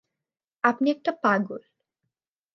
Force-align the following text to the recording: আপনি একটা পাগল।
আপনি 0.63 0.87
একটা 0.91 1.11
পাগল। 1.23 1.61